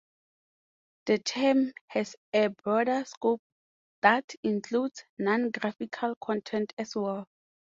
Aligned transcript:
The 1.05 1.19
term 1.19 1.73
has 1.89 2.15
a 2.33 2.47
broader 2.47 3.05
scope 3.05 3.43
that 4.01 4.33
includes 4.41 5.03
non-graphical 5.19 6.15
content 6.15 6.73
as 6.75 6.95
well. 6.95 7.27